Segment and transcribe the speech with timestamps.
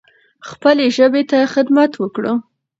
[0.49, 2.33] خپلې ژبې ته خدمت وکړو.